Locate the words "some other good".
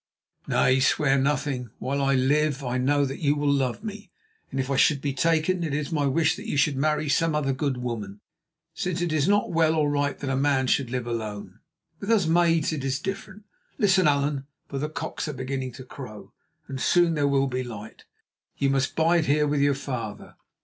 7.07-7.77